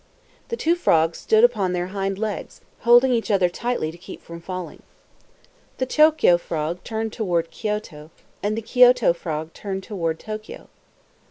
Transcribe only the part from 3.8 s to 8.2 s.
to keep from falling. The Tokio frog turned toward Kioto,